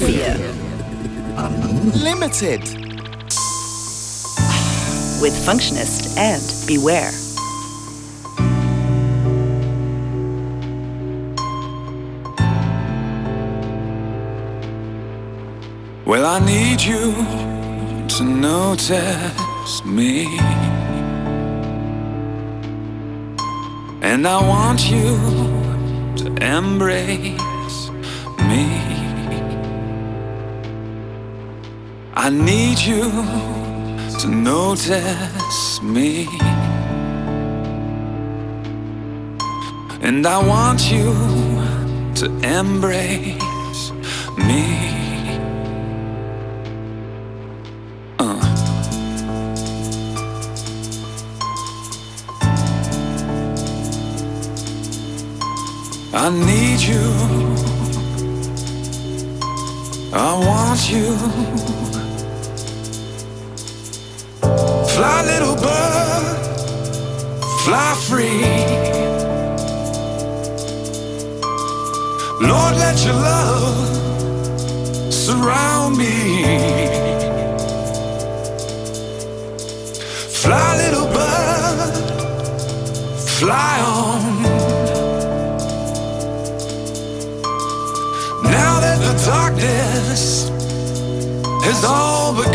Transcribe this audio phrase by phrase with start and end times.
[0.00, 0.36] Utopia.
[1.36, 2.60] Unlimited.
[5.20, 7.10] With Functionist and Beware.
[16.06, 17.12] Well, I need you
[18.08, 20.38] to notice me.
[24.00, 25.16] And I want you
[26.18, 27.90] to embrace
[28.48, 28.87] me.
[32.20, 33.12] I need you
[34.18, 36.26] to notice me.
[40.00, 41.14] And I want you
[42.16, 43.92] to embrace
[44.36, 44.98] me.
[48.18, 48.40] Uh.
[56.14, 57.06] I need you.
[60.12, 61.87] I want you.
[65.24, 66.36] Little bird,
[67.64, 68.40] fly free.
[72.40, 76.42] Lord, let your love surround me.
[80.40, 81.94] Fly, little bird,
[83.38, 84.42] fly on.
[88.44, 90.48] Now that the darkness
[91.64, 92.52] has all but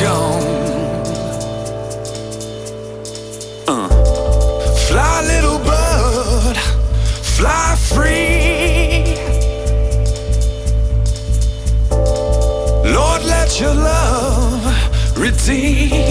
[15.23, 16.02] love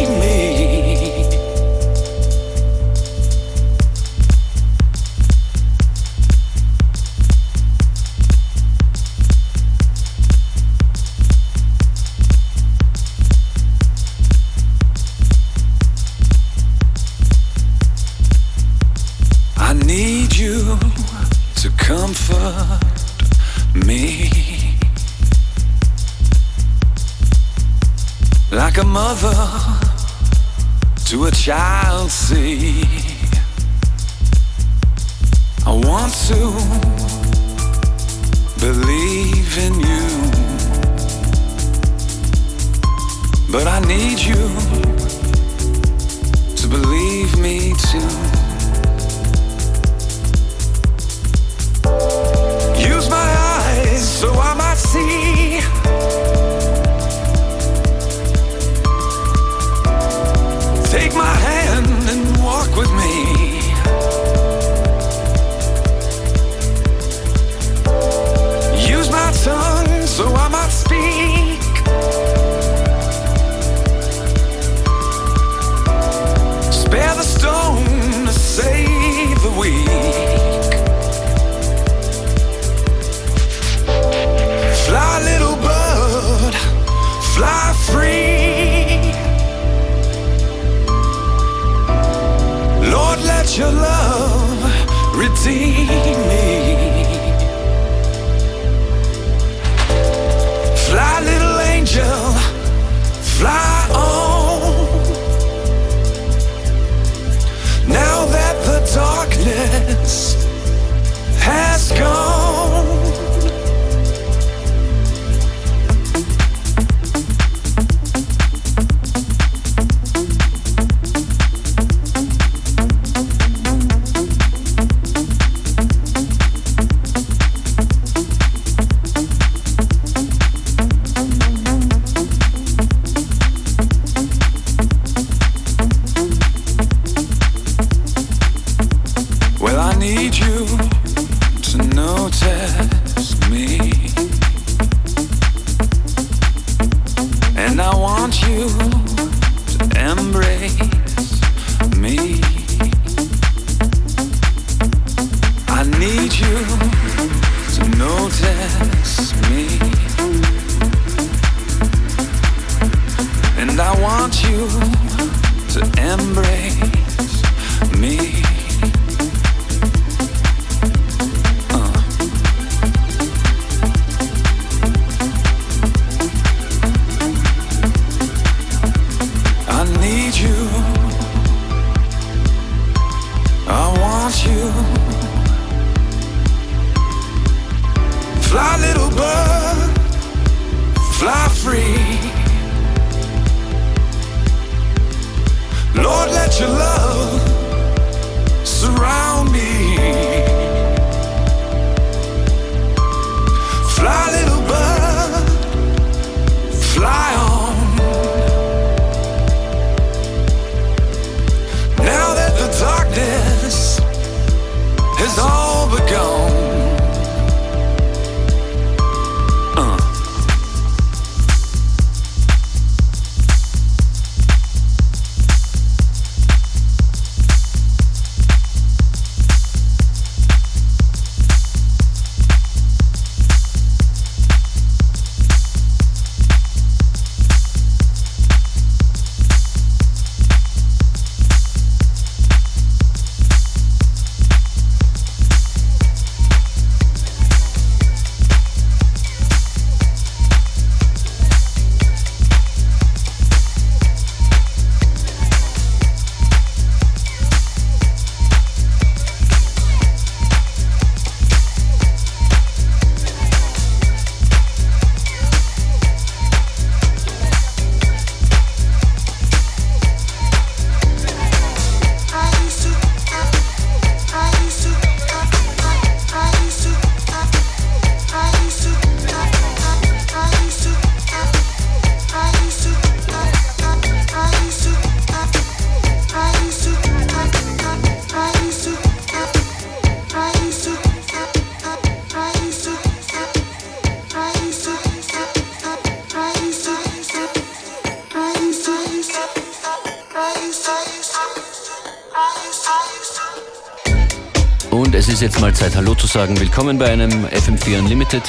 [304.91, 306.59] Und es ist jetzt mal Zeit, Hallo zu sagen.
[306.61, 308.43] Willkommen bei einem FM4 Unlimited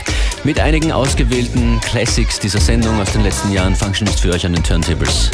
[0.44, 3.76] mit einigen ausgewählten Classics dieser Sendung aus den letzten Jahren.
[3.76, 5.32] Functionist für euch an den Turntables.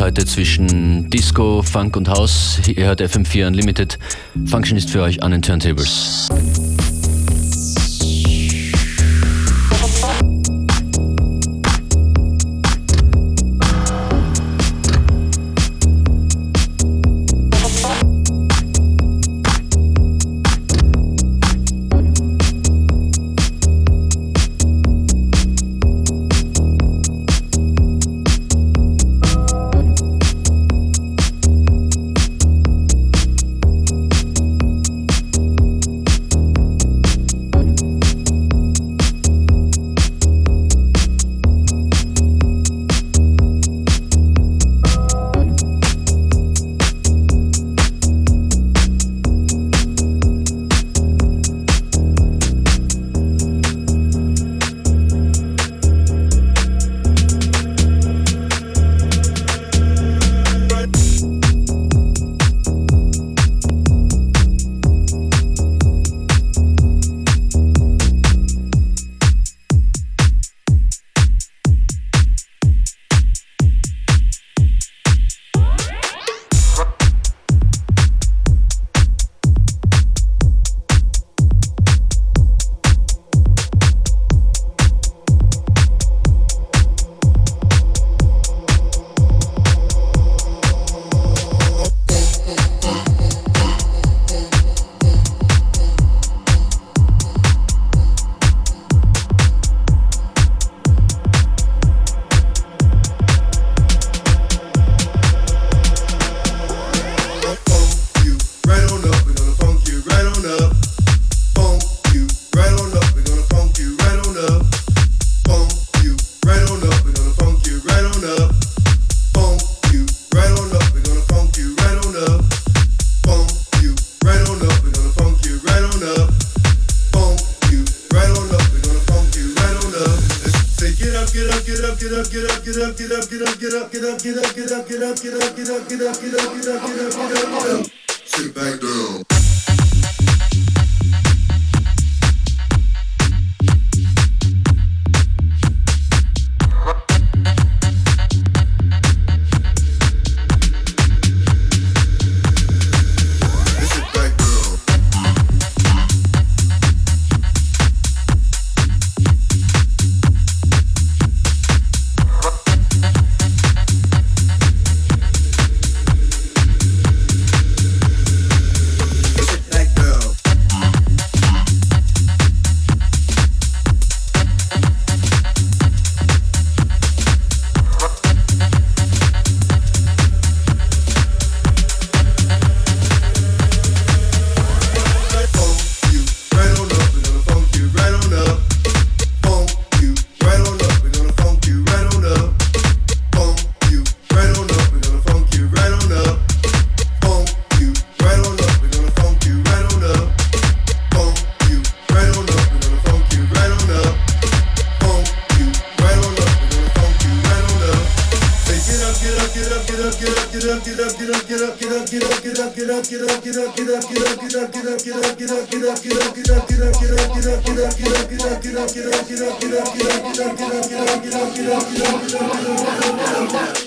[0.00, 2.60] Heute zwischen Disco, Funk und House.
[2.66, 3.98] Ihr hört FM4 Unlimited.
[4.46, 6.28] Function ist für euch an den Turntables.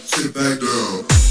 [0.05, 1.26] Sit back down.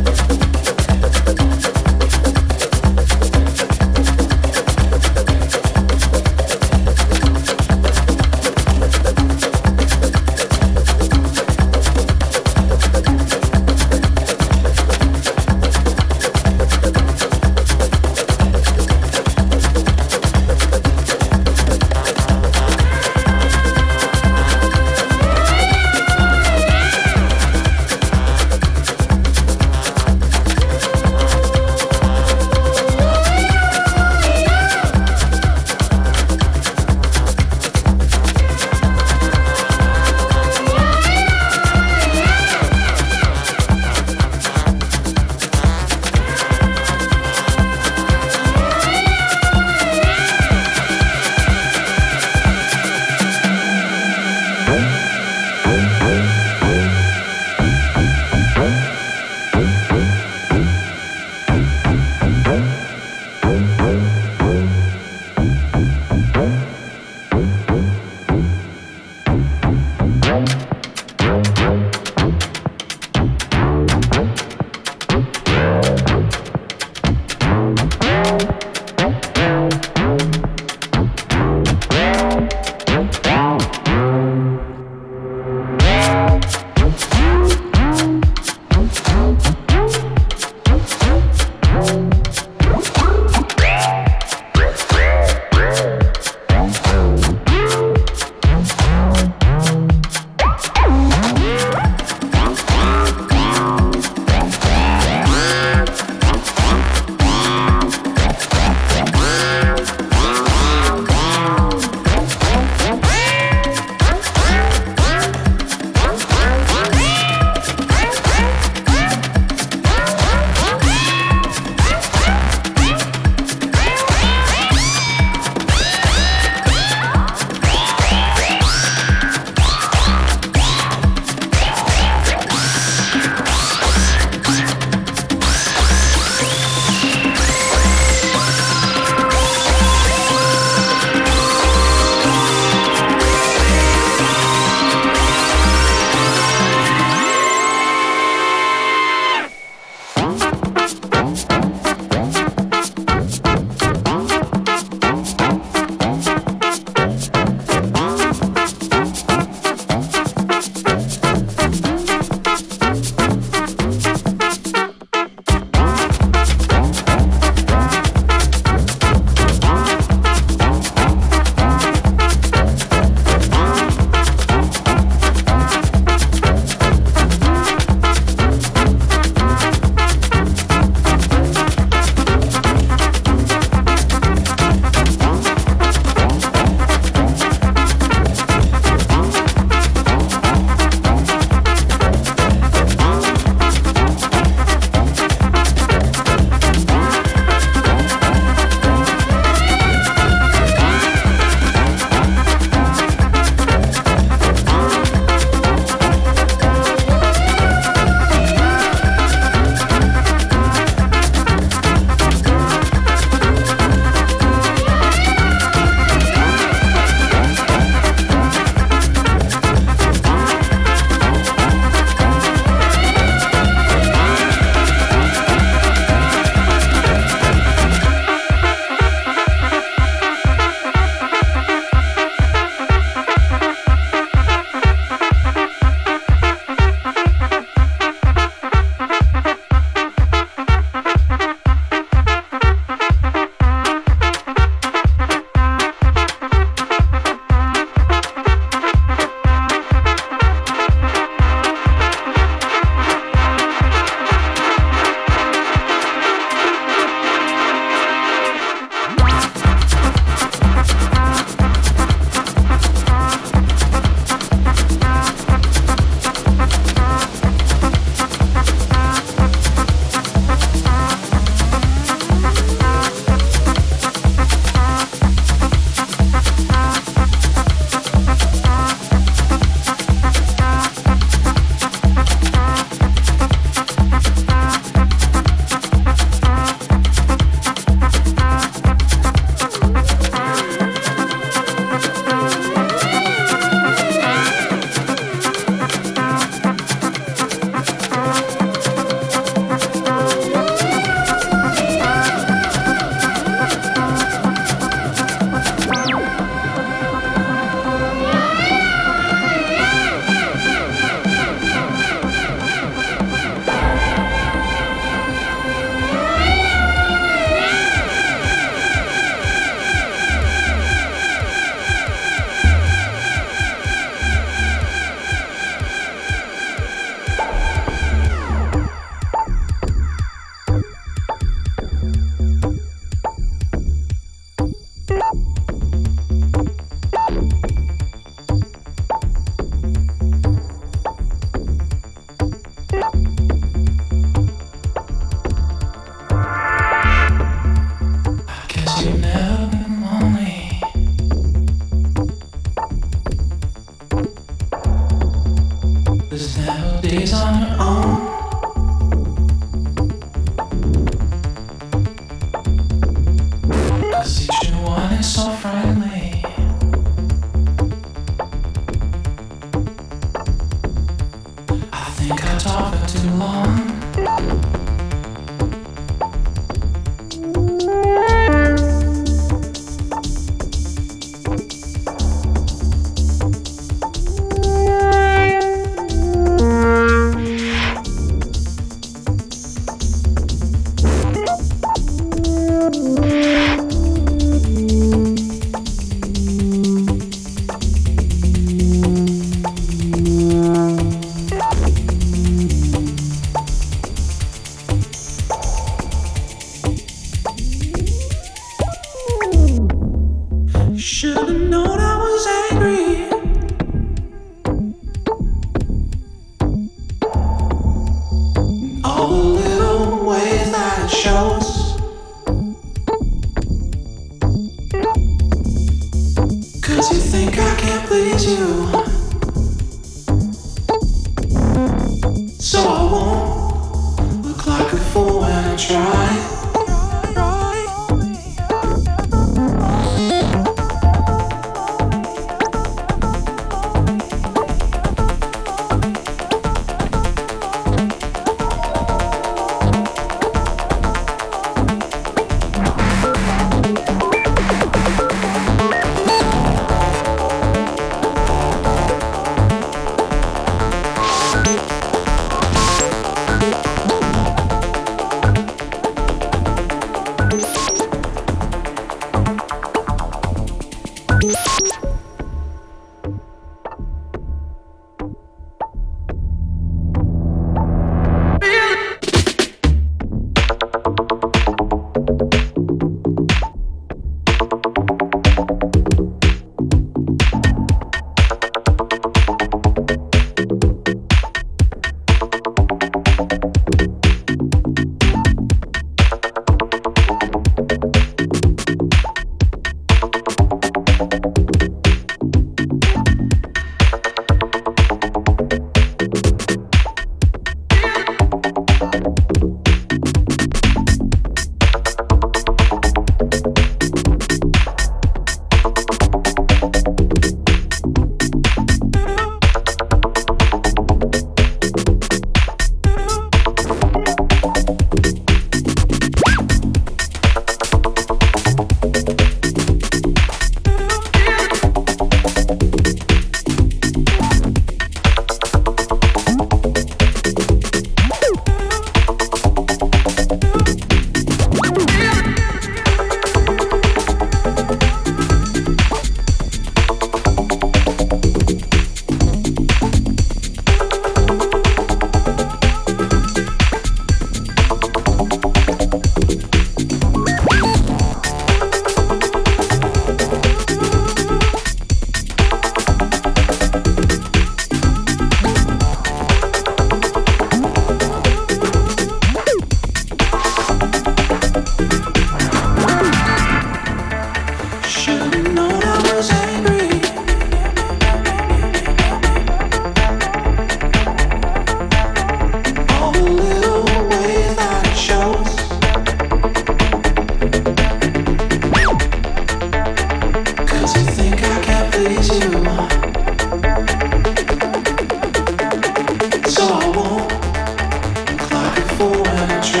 [599.21, 600.00] before I try.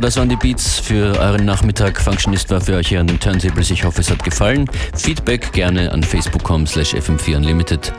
[0.00, 2.00] Das waren die Beats für euren Nachmittag.
[2.00, 3.70] Functionist war für euch hier an den Turntables.
[3.70, 4.68] Ich hoffe, es hat gefallen.
[4.94, 7.92] Feedback gerne an facebook.com slash fm4unlimited.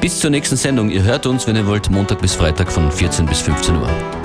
[0.00, 0.88] Bis zur nächsten Sendung.
[0.88, 4.15] Ihr hört uns, wenn ihr wollt, Montag bis Freitag von 14 bis 15 Uhr.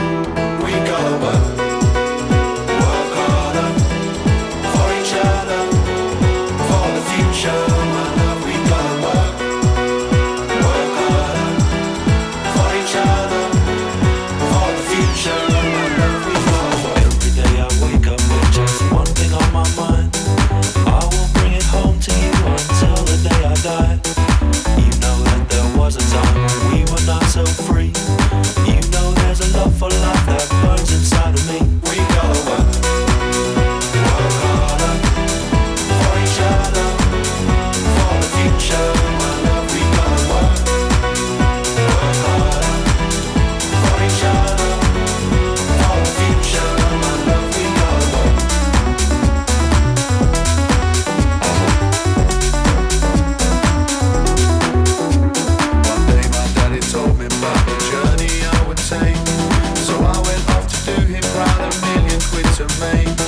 [61.21, 61.27] To.
[61.33, 63.20] Daddy, please don't get me wrong.